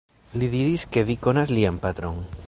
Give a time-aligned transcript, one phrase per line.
[0.43, 2.19] Li diris, ke vi konas lian patron.